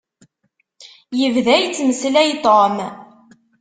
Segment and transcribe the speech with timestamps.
[1.19, 2.75] Yebda yettmeslay Tom.